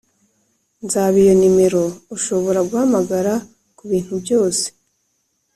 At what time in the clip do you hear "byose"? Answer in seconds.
4.23-4.65